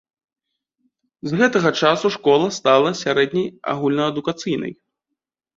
З 1.31 1.41
гэтага 1.41 1.69
часу 1.83 2.07
школа 2.15 2.47
стала 2.59 2.95
сярэдняй 3.03 3.47
агульнаадукацыйнай. 3.75 4.73